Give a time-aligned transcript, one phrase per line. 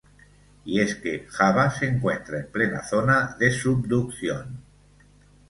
[0.65, 4.59] Y es que, Java se encuentra en plena zona de subducción.